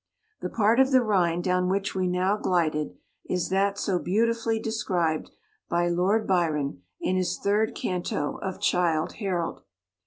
The 0.41 0.49
part 0.49 0.79
of 0.79 0.89
the 0.89 1.03
Rhine 1.03 1.43
down 1.43 1.69
which 1.69 1.93
we 1.93 2.07
now 2.07 2.35
glided, 2.35 2.97
is 3.29 3.49
that 3.49 3.77
so 3.77 3.99
beautifully 3.99 4.59
described 4.59 5.29
by 5.69 5.89
Lord 5.89 6.25
Byron 6.25 6.81
in 6.99 7.17
his 7.17 7.37
third 7.37 7.75
canto 7.75 8.37
of 8.41 8.59
Childe 8.59 9.11
Harold. 9.17 9.61